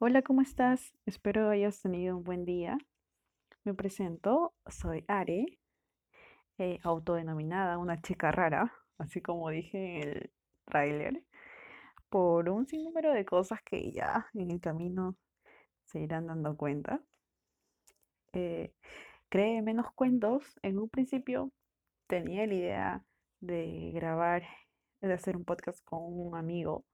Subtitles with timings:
[0.00, 0.94] Hola, ¿cómo estás?
[1.06, 2.78] Espero hayas tenido un buen día.
[3.64, 5.58] Me presento, soy Are,
[6.58, 10.30] eh, autodenominada una chica rara, así como dije en el
[10.66, 11.24] tráiler,
[12.10, 15.16] por un sinnúmero de cosas que ya en el camino
[15.86, 17.02] se irán dando cuenta.
[18.34, 18.72] Eh,
[19.28, 20.60] creé menos cuentos.
[20.62, 21.50] En un principio
[22.06, 23.04] tenía la idea
[23.40, 24.44] de grabar,
[25.00, 26.84] de hacer un podcast con un amigo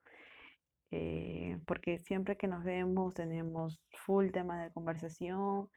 [0.97, 5.69] eh, porque siempre que nos vemos tenemos full tema de conversación,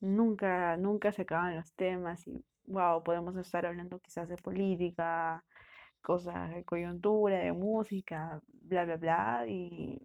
[0.00, 5.44] nunca, nunca se acaban los temas y wow, podemos estar hablando quizás de política,
[6.02, 9.98] cosas de coyuntura, de música, bla, bla, bla, y,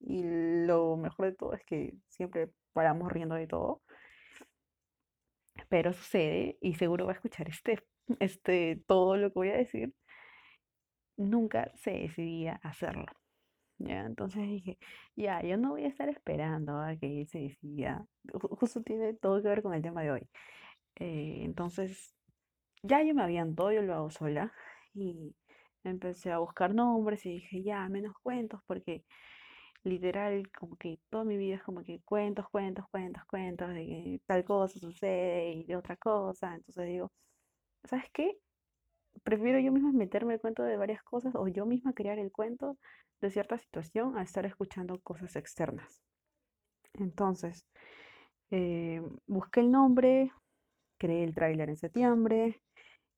[0.00, 0.22] y
[0.66, 3.82] lo mejor de todo es que siempre paramos riendo de todo,
[5.68, 7.78] pero sucede, y seguro va a escuchar este,
[8.20, 9.92] este, todo lo que voy a decir,
[11.16, 13.06] nunca se decidía hacerlo.
[13.78, 14.02] ¿ya?
[14.06, 14.78] Entonces dije,
[15.16, 18.06] ya, yo no voy a estar esperando a que él se decida.
[18.32, 20.28] Ju- Justo tiene todo que ver con el tema de hoy.
[20.96, 22.14] Eh, entonces,
[22.82, 24.52] ya yo me aviento, yo lo hago sola
[24.94, 25.34] y
[25.84, 29.04] empecé a buscar nombres y dije, ya, menos cuentos, porque
[29.84, 34.20] literal, como que toda mi vida es como que cuentos, cuentos, cuentos, cuentos, de que
[34.26, 36.54] tal cosa sucede y de otra cosa.
[36.54, 37.12] Entonces digo,
[37.84, 38.38] ¿sabes qué?
[39.24, 42.76] Prefiero yo misma meterme el cuento de varias cosas o yo misma crear el cuento
[43.20, 46.02] de cierta situación a estar escuchando cosas externas.
[46.94, 47.66] Entonces,
[48.50, 50.30] eh, busqué el nombre,
[50.98, 52.60] creé el tráiler en septiembre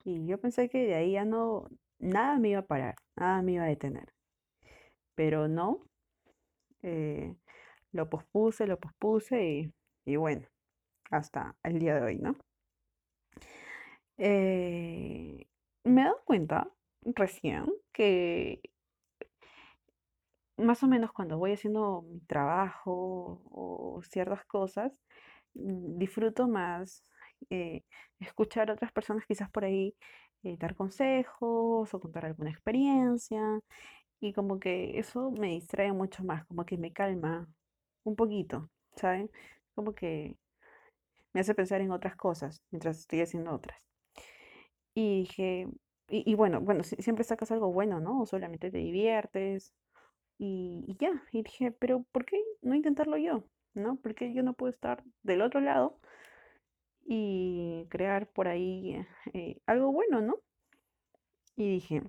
[0.05, 3.53] y yo pensé que de ahí ya no, nada me iba a parar, nada me
[3.55, 4.09] iba a detener.
[5.15, 5.83] Pero no,
[6.83, 7.35] eh,
[7.93, 9.73] lo pospuse, lo pospuse y,
[10.05, 10.47] y bueno,
[11.11, 12.37] hasta el día de hoy, ¿no?
[14.19, 14.86] Eh,
[16.27, 16.69] cuenta
[17.15, 18.61] recién que
[20.59, 25.01] más o menos cuando voy haciendo mi trabajo o ciertas cosas,
[25.55, 27.05] mm, disfruto más
[27.51, 27.83] eh,
[28.21, 29.95] escuchar a otras personas quizás por ahí
[30.43, 33.61] eh, dar consejos o contar alguna experiencia
[34.21, 37.49] y como que eso me distrae mucho más, como que me calma
[38.05, 39.31] un poquito, ¿saben?
[39.75, 40.37] Como que
[41.35, 43.79] me hace pensar en otras cosas mientras estoy haciendo otras.
[44.95, 45.69] Y dije,
[46.09, 48.21] y, bueno, bueno, si- siempre sacas algo bueno, ¿no?
[48.23, 49.75] O solamente te diviertes
[50.39, 53.45] y, ya, y dije, pero ¿por qué no intentarlo yo?
[53.75, 53.97] ¿No?
[54.03, 56.01] Porque yo no puedo estar del otro lado
[57.07, 60.37] y crear por ahí eh, algo bueno, ¿no?
[61.57, 62.03] Y dije,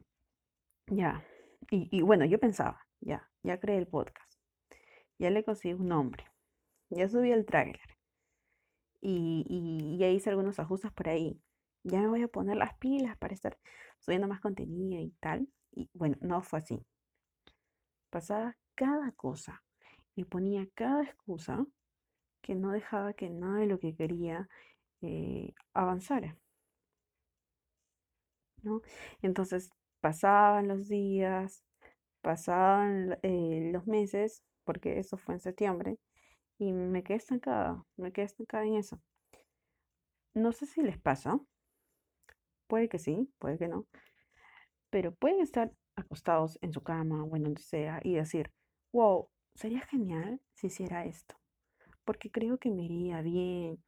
[0.87, 1.25] ya.
[1.71, 4.39] Y, y bueno, yo pensaba, ya, ya creé el podcast,
[5.19, 6.25] ya le conseguí un nombre,
[6.89, 7.81] ya subí el tráiler
[9.01, 11.39] y, y ya hice algunos ajustes por ahí.
[11.87, 13.57] Ya me voy a poner las pilas para estar
[13.97, 15.49] subiendo más contenido y tal.
[15.71, 16.85] Y bueno, no fue así.
[18.09, 19.63] Pasaba cada cosa
[20.13, 21.65] y ponía cada excusa
[22.41, 24.49] que no dejaba que nada de lo que quería
[25.01, 26.37] eh, avanzara,
[28.61, 28.81] ¿no?
[29.21, 29.71] Entonces
[30.01, 31.63] pasaban los días,
[32.21, 35.97] pasaban eh, los meses, porque eso fue en septiembre,
[36.59, 39.01] y me quedé estancada, me quedé estancada en eso.
[40.35, 41.37] No sé si les pasa,
[42.67, 43.85] puede que sí, puede que no,
[44.89, 48.51] pero pueden estar acostados en su cama o en donde sea y decir,
[48.93, 51.35] wow, sería genial si hiciera esto,
[52.05, 53.83] porque creo que me iría bien,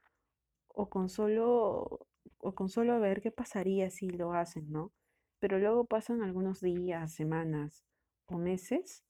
[0.68, 2.08] o con solo,
[2.40, 4.92] o con solo ver qué pasaría si lo hacen, ¿no?
[5.40, 7.84] Pero luego pasan algunos días, semanas
[8.28, 9.04] o meses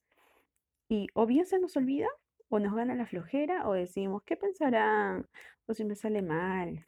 [0.88, 2.08] y o bien se nos olvida
[2.48, 5.28] o nos gana la flojera o decimos, ¿qué pensarán?
[5.66, 6.84] O si me sale mal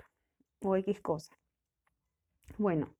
[0.60, 1.41] o X cosa.
[2.58, 2.94] Bueno,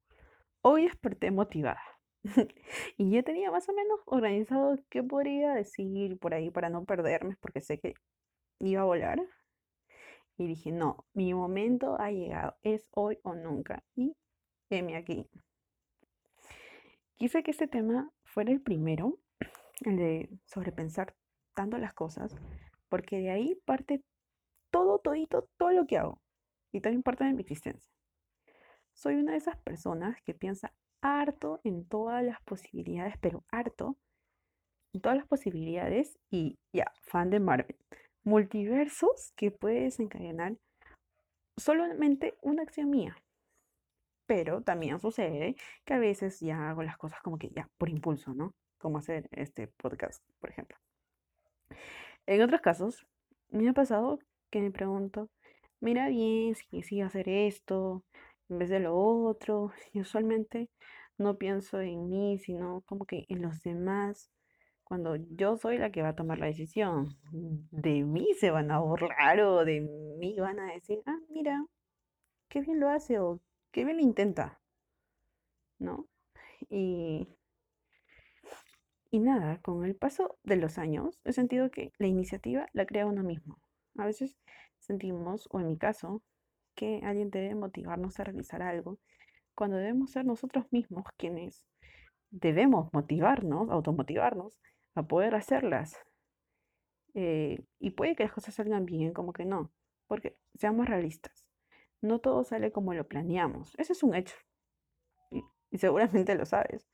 [0.63, 1.83] hoy desperté motivada.
[2.97, 7.37] Y ya tenía más o menos organizado qué podría decir por ahí para no perderme,
[7.41, 7.95] porque sé que
[8.61, 9.21] iba a volar.
[10.37, 13.85] Y dije, no, mi momento ha llegado, es hoy o nunca.
[13.95, 14.17] Y
[14.71, 15.29] heme aquí.
[17.17, 19.19] Quise que este tema fuera el primero,
[19.85, 21.15] el de sobrepensar
[21.55, 22.35] tanto las cosas,
[22.89, 24.03] porque de ahí parte
[24.71, 26.21] todo, todito, todo lo que hago.
[26.73, 27.93] Y también parte de mi existencia.
[28.95, 33.97] Soy una de esas personas que piensa harto en todas las posibilidades, pero harto
[34.93, 37.77] en todas las posibilidades y ya, fan de Marvel.
[38.25, 40.57] Multiversos que puede desencadenar
[41.57, 43.17] solamente una acción mía.
[44.27, 48.35] Pero también sucede que a veces ya hago las cosas como que ya por impulso,
[48.35, 48.55] ¿no?
[48.79, 50.77] Como hacer este podcast, por ejemplo.
[52.27, 53.07] En otros casos,
[53.51, 54.19] me ha pasado
[54.51, 55.29] que me pregunto,
[55.81, 58.05] mira bien si sí hacer esto
[58.49, 59.73] en vez de lo otro.
[59.93, 60.71] Y usualmente
[61.19, 64.31] no pienso en mí, sino como que en los demás
[64.93, 67.17] cuando yo soy la que va a tomar la decisión.
[67.31, 71.65] De mí se van a burlar o de mí van a decir, ah, mira,
[72.51, 73.41] qué bien lo hace o
[73.71, 74.61] qué bien lo intenta,
[75.79, 76.09] ¿no?
[76.69, 77.27] Y,
[79.11, 83.07] y nada, con el paso de los años he sentido que la iniciativa la crea
[83.07, 83.63] uno mismo.
[83.97, 84.37] A veces
[84.79, 86.23] sentimos, o en mi caso,
[86.75, 88.99] que alguien debe motivarnos a realizar algo,
[89.55, 91.67] cuando debemos ser nosotros mismos quienes
[92.31, 94.59] debemos motivarnos, automotivarnos
[94.95, 95.97] a poder hacerlas.
[97.15, 99.71] Eh, y puede que las cosas salgan bien, como que no,
[100.07, 101.47] porque seamos realistas.
[102.01, 103.75] No todo sale como lo planeamos.
[103.79, 104.35] Eso es un hecho.
[105.31, 106.89] Y, y seguramente lo sabes.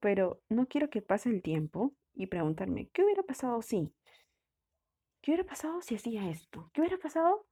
[0.00, 3.94] Pero no quiero que pase el tiempo y preguntarme, ¿qué hubiera pasado si?
[5.22, 6.68] ¿Qué hubiera pasado si hacía esto?
[6.74, 7.46] ¿Qué hubiera pasado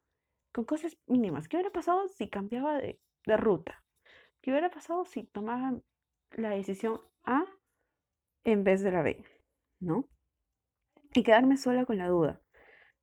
[0.52, 1.48] con cosas mínimas?
[1.48, 3.84] ¿Qué hubiera pasado si cambiaba de, de ruta?
[4.40, 5.80] ¿Qué hubiera pasado si tomaba
[6.32, 7.44] la decisión A
[8.44, 9.24] en vez de la B?
[9.80, 10.08] ¿No?
[11.14, 12.40] Y quedarme sola con la duda,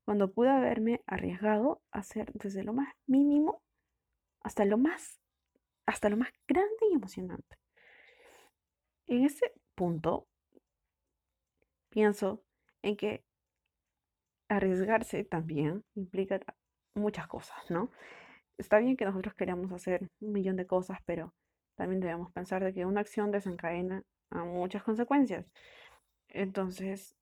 [0.06, 3.62] cuando pude haberme arriesgado a hacer desde lo más mínimo
[4.42, 5.20] hasta lo más,
[5.86, 7.58] hasta lo más grande y emocionante.
[9.08, 10.28] En ese punto,
[11.90, 12.44] pienso
[12.82, 13.26] en que
[14.48, 16.40] arriesgarse también implica
[16.98, 17.92] muchas cosas, ¿no?
[18.58, 21.34] Está bien que nosotros queramos hacer un millón de cosas, pero
[21.76, 25.46] también debemos pensar de que una acción desencadena muchas consecuencias.
[26.30, 27.16] Entonces,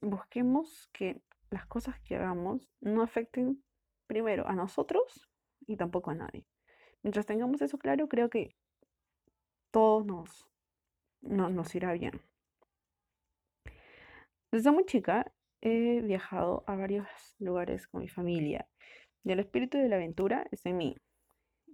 [0.00, 3.62] busquemos que las cosas que hagamos no afecten
[4.06, 5.28] primero a nosotros
[5.66, 6.46] y tampoco a nadie.
[7.02, 8.56] Mientras tengamos eso claro, creo que
[9.70, 10.48] todo nos,
[11.22, 12.20] nos irá bien.
[14.50, 17.06] Desde muy chica he viajado a varios
[17.38, 18.68] lugares con mi familia
[19.24, 20.96] y el espíritu de la aventura es en mí.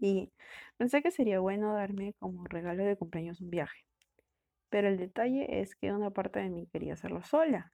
[0.00, 0.30] Y
[0.76, 3.86] pensé que sería bueno darme como regalo de cumpleaños un viaje.
[4.70, 7.72] Pero el detalle es que una parte de mí quería hacerlo sola.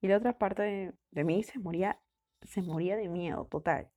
[0.00, 2.00] Y la otra parte de, mí se moría,
[2.42, 3.88] se moría de miedo total.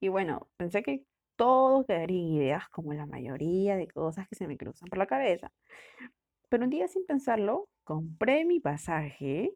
[0.00, 1.04] Y bueno, pensé que
[1.36, 5.52] todo quedaría ideas como la mayoría de cosas que se me cruzan por la cabeza.
[6.48, 9.52] Pero un día sin pensarlo, compré mi pasaje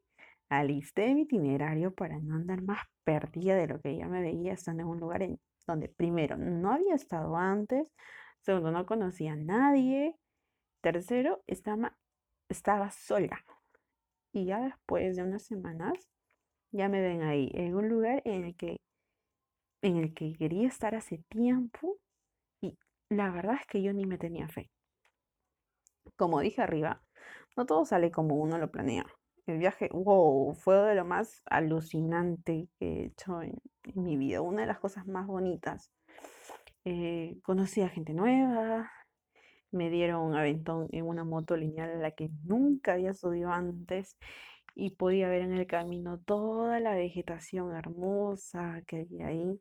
[0.49, 4.83] Alisté mi itinerario para no andar más perdida de lo que ya me veía estando
[4.83, 7.93] en un lugar en donde primero no había estado antes,
[8.41, 10.17] segundo no conocía a nadie,
[10.81, 11.97] tercero estaba,
[12.49, 13.45] estaba sola.
[14.33, 15.93] Y ya después de unas semanas
[16.71, 18.79] ya me ven ahí, en un lugar en el que
[19.83, 21.99] en el que quería estar hace tiempo
[22.61, 22.77] y
[23.11, 24.71] la verdad es que yo ni me tenía fe.
[26.17, 27.03] Como dije arriba,
[27.57, 29.07] no todo sale como uno lo planea.
[29.49, 33.59] El viaje, wow, fue de lo más alucinante que he hecho en,
[33.95, 35.91] mi vida, una de las cosas más bonitas.
[36.85, 38.93] Eh, conocí a gente nueva,
[39.71, 44.19] me dieron un aventón en una moto lineal a la que nunca había subido antes
[44.75, 49.59] y podía ver en el camino toda la vegetación hermosa que había ahí.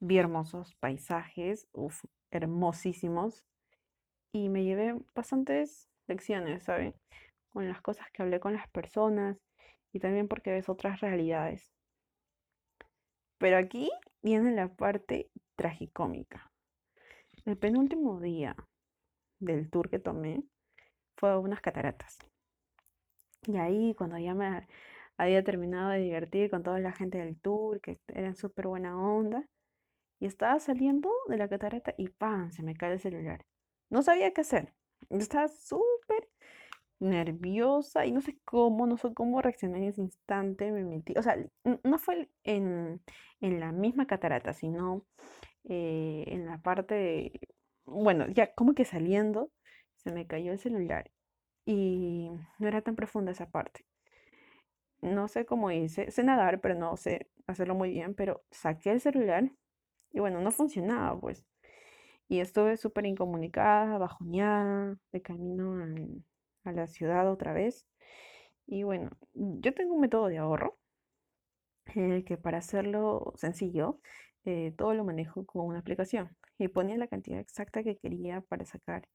[0.00, 3.44] Vi hermosos paisajes, uf, hermosísimos,
[4.32, 6.94] y me llevé bastantes lecciones, ¿saben?
[7.58, 9.36] Con las cosas que hablé con las personas
[9.92, 11.68] y también porque ves otras realidades.
[13.36, 13.90] Pero aquí
[14.22, 16.52] viene la parte tragicómica.
[17.44, 18.54] El penúltimo día
[19.40, 20.44] del tour que tomé
[21.16, 22.18] fue a unas cataratas.
[23.42, 24.68] Y ahí cuando ya me
[25.16, 29.44] había terminado de divertir con toda la gente del tour, que eran súper buena onda,
[30.20, 32.52] y estaba saliendo de la catarata y ¡pam!
[32.52, 33.44] se me cae el celular.
[33.90, 34.74] No sabía qué hacer.
[35.10, 36.28] estaba súper
[37.00, 41.22] nerviosa y no sé cómo, no sé cómo reaccioné en ese instante, me metí, o
[41.22, 41.36] sea,
[41.84, 43.00] no fue en,
[43.40, 45.06] la misma catarata, sino
[45.64, 47.40] eh, en la parte de,
[47.84, 49.50] bueno, ya como que saliendo,
[49.96, 51.10] se me cayó el celular
[51.66, 53.84] y no era tan profunda esa parte.
[55.00, 59.00] No sé cómo hice, sé nadar, pero no sé hacerlo muy bien, pero saqué el
[59.00, 59.50] celular
[60.12, 61.44] y bueno, no funcionaba pues.
[62.28, 66.24] Y estuve súper incomunicada, bajoneada, de camino al,
[66.68, 67.86] a la ciudad otra vez.
[68.66, 70.78] Y bueno, yo tengo un método de ahorro
[71.94, 74.00] eh, que para hacerlo sencillo,
[74.44, 78.64] eh, todo lo manejo con una aplicación y ponía la cantidad exacta que quería para
[78.64, 79.08] sacar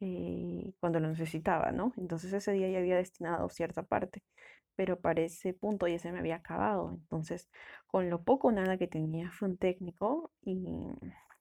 [0.00, 1.92] eh, cuando lo necesitaba, ¿no?
[1.96, 4.22] Entonces ese día ya había destinado cierta parte,
[4.76, 6.90] pero para ese punto ya se me había acabado.
[6.92, 7.50] Entonces,
[7.86, 10.66] con lo poco o nada que tenía fue un técnico y,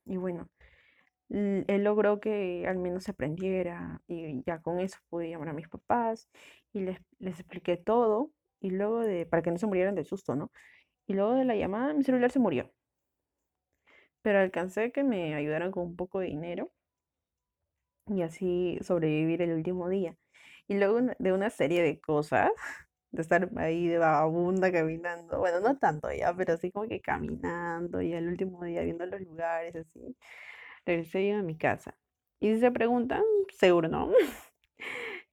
[0.05, 0.49] y bueno,
[1.29, 5.67] él logró que al menos se aprendiera y ya con eso pude llamar a mis
[5.69, 6.29] papás
[6.73, 10.35] y les, les expliqué todo y luego de, para que no se murieran del susto,
[10.35, 10.51] ¿no?
[11.07, 12.71] Y luego de la llamada mi celular se murió.
[14.21, 16.71] Pero alcancé que me ayudaran con un poco de dinero
[18.07, 20.15] y así sobrevivir el último día.
[20.67, 22.51] Y luego de una serie de cosas,
[23.11, 28.01] de estar ahí de vagabunda caminando, bueno, no tanto ya, pero así como que caminando
[28.01, 30.15] y el último día viendo los lugares así,
[30.89, 31.95] regresé yo a mi casa.
[32.39, 34.11] Y si se preguntan, seguro no.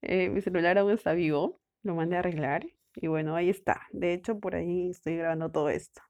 [0.02, 3.88] Eh, mi celular aún está vivo, lo mandé a arreglar y bueno, ahí está.
[3.90, 6.00] De hecho, por ahí estoy grabando todo esto.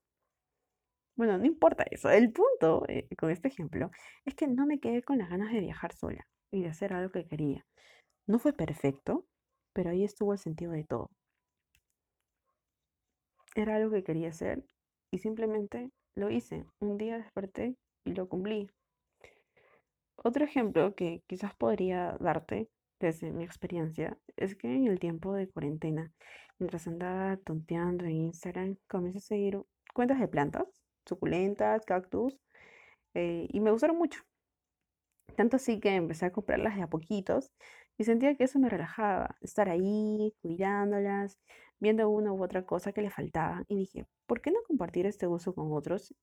[1.16, 2.10] Bueno, no importa eso.
[2.10, 3.90] El punto eh, con este ejemplo
[4.26, 7.10] es que no me quedé con las ganas de viajar sola y de hacer algo
[7.10, 7.64] que quería.
[8.26, 9.24] No fue perfecto,
[9.72, 11.10] pero ahí estuvo el sentido de todo.
[13.54, 14.62] Era algo que quería hacer
[15.10, 16.66] y simplemente lo hice.
[16.80, 18.68] Un día desperté y lo cumplí.
[20.16, 22.68] Otro ejemplo que quizás podría darte
[23.00, 26.12] desde mi experiencia es que en el tiempo de cuarentena,
[26.58, 29.62] mientras andaba tonteando en Instagram, comencé a seguir
[29.94, 30.66] cuentas de plantas
[31.06, 32.36] suculentas, cactus,
[33.14, 34.22] eh, y me gustaron mucho.
[35.36, 37.52] Tanto así que empecé a comprarlas de a poquitos
[37.98, 41.38] y sentía que eso me relajaba, estar ahí, cuidándolas,
[41.78, 43.64] viendo una u otra cosa que le faltaba.
[43.68, 46.14] Y dije, ¿por qué no compartir este uso con otros?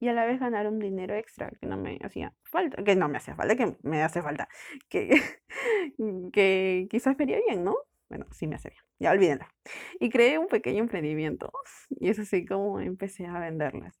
[0.00, 3.08] Y a la vez ganar un dinero extra que no me hacía falta, que no
[3.08, 4.48] me hacía falta, que me hace falta,
[4.88, 5.10] que,
[6.32, 7.76] que quizás vería bien, ¿no?
[8.08, 9.52] Bueno, sí me hace bien, ya olvídenla.
[10.00, 11.50] Y creé un pequeño emprendimiento
[11.90, 14.00] y es así como empecé a venderlas.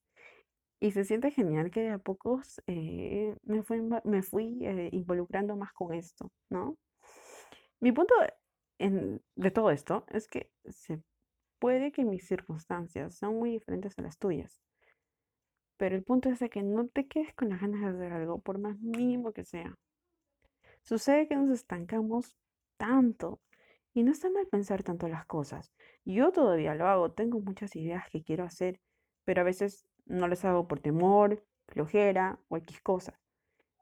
[0.80, 5.56] Y se siente genial que de a pocos eh, me fui, me fui eh, involucrando
[5.56, 6.76] más con esto, ¿no?
[7.80, 8.14] Mi punto
[8.78, 11.02] de todo esto es que se
[11.58, 14.60] puede que mis circunstancias sean muy diferentes a las tuyas,
[15.76, 18.58] pero el punto es que no te quedes con las ganas de hacer algo, por
[18.58, 19.76] más mínimo que sea.
[20.82, 22.36] Sucede que nos estancamos
[22.76, 23.40] tanto
[23.92, 25.72] y no está mal pensar tanto las cosas.
[26.04, 28.80] Yo todavía lo hago, tengo muchas ideas que quiero hacer,
[29.24, 33.18] pero a veces no les hago por temor, flojera o X cosa.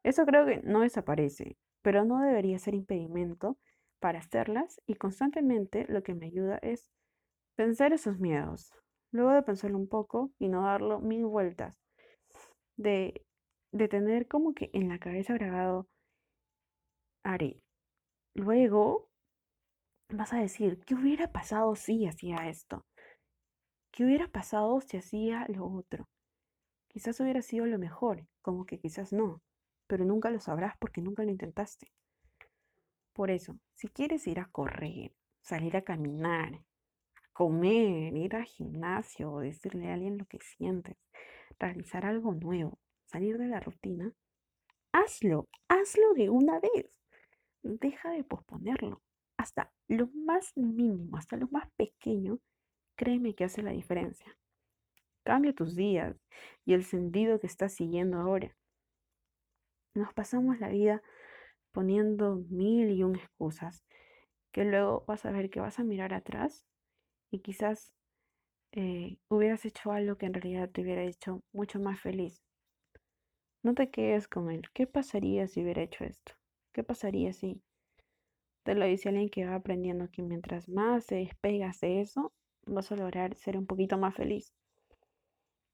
[0.03, 3.59] Eso creo que no desaparece, pero no debería ser impedimento
[4.01, 6.91] para hacerlas y constantemente lo que me ayuda es
[7.55, 8.73] pensar esos miedos,
[9.11, 11.84] luego de pensarlo un poco y no darlo mil vueltas,
[12.76, 13.23] de,
[13.73, 15.88] de tener como que en la cabeza grabado,
[17.25, 17.61] haré.
[18.35, 19.09] Luego
[20.11, 22.85] vas a decir, ¿qué hubiera pasado si hacía esto?
[23.93, 26.09] ¿Qué hubiera pasado si hacía lo otro?
[26.88, 29.40] Quizás hubiera sido lo mejor, como que quizás no,
[29.87, 31.93] pero nunca lo sabrás porque nunca lo intentaste.
[33.12, 35.12] Por eso, si quieres ir a correr,
[35.43, 36.61] salir a caminar,
[37.35, 40.97] comer, ir al gimnasio, decirle a alguien lo que sientes,
[41.59, 44.14] realizar algo nuevo, salir de la rutina,
[44.93, 46.99] hazlo, hazlo de una vez.
[47.62, 49.03] Deja de posponerlo.
[49.37, 52.38] Hasta lo más mínimo, hasta lo más pequeño,
[52.97, 54.38] créeme que hace la diferencia.
[55.25, 56.17] Cambia tus días
[56.64, 58.57] y el sentido que estás siguiendo ahora.
[59.95, 61.03] Nos pasamos la vida
[61.73, 63.85] poniendo mil y un excusas
[64.53, 66.64] que luego vas a ver que vas a mirar atrás
[67.35, 67.93] y quizás
[68.71, 72.41] eh, hubieras hecho algo que en realidad te hubiera hecho mucho más feliz.
[73.64, 74.62] No te quedes con él.
[74.73, 76.35] ¿Qué pasaría si hubiera hecho esto?
[76.73, 77.61] ¿Qué pasaría si
[78.62, 82.33] te lo dice alguien que va aprendiendo que mientras más te despegas de eso,
[82.67, 84.55] vas a lograr ser un poquito más feliz?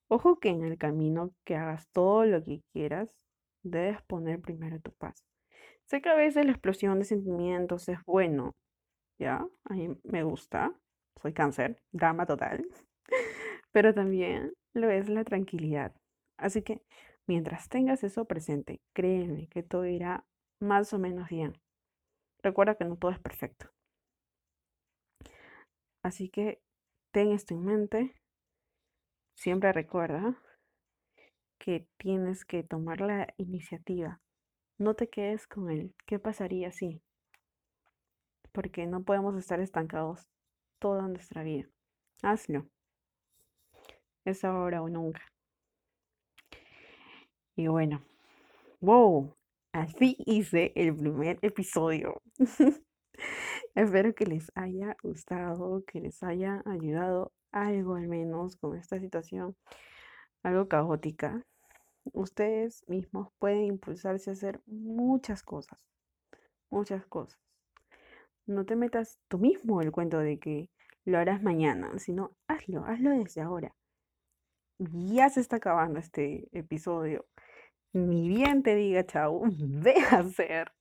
[0.09, 3.15] Ojo que en el camino que hagas todo lo que quieras,
[3.63, 5.27] debes poner primero tu paz.
[5.85, 8.55] Sé que a veces la explosión de sentimientos es bueno,
[9.19, 9.47] ¿ya?
[9.65, 10.73] A mí me gusta,
[11.21, 12.67] soy cáncer, drama total,
[13.73, 15.93] pero también lo es la tranquilidad.
[16.39, 16.83] Así que
[17.27, 20.25] mientras tengas eso presente, créeme que todo irá
[20.61, 21.55] más o menos bien.
[22.43, 23.71] Recuerda que no todo es perfecto.
[26.03, 26.61] Así que
[27.13, 28.15] ten esto en mente
[29.35, 30.39] siempre recuerda
[31.59, 34.21] que tienes que tomar la iniciativa.
[34.79, 37.03] No te quedes con el qué pasaría si.
[38.53, 40.27] Porque no podemos estar estancados
[40.81, 41.69] toda nuestra vida.
[42.23, 42.67] Hazlo.
[44.25, 45.23] Es ahora o nunca.
[47.55, 48.03] Y bueno,
[48.81, 49.37] wow,
[49.73, 52.21] así hice el primer episodio.
[53.75, 59.57] Espero que les haya gustado, que les haya ayudado algo al menos con esta situación,
[60.43, 61.45] algo caótica,
[62.13, 65.79] ustedes mismos pueden impulsarse a hacer muchas cosas,
[66.71, 67.39] muchas cosas.
[68.47, 70.71] No te metas tú mismo el cuento de que
[71.05, 73.75] lo harás mañana, sino hazlo, hazlo desde ahora.
[74.79, 77.27] Ya se está acabando este episodio.
[77.93, 80.73] Ni bien te diga chao, ve a hacer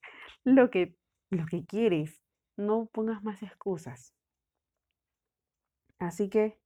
[0.43, 0.95] lo que,
[1.31, 2.21] lo que quieres.
[2.57, 4.13] No pongas más excusas.
[5.99, 6.57] Así que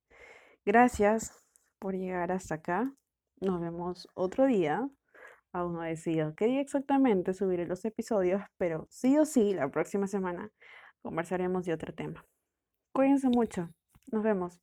[0.66, 1.44] gracias
[1.80, 2.94] por llegar hasta acá.
[3.42, 4.88] Nos vemos otro día.
[5.54, 9.70] Aún no he decidido qué día exactamente subiré los episodios, pero sí o sí, la
[9.70, 10.52] próxima semana
[11.04, 12.26] conversaremos de otro tema.
[12.94, 13.70] Cuídense mucho.
[14.08, 14.60] Nos vemos.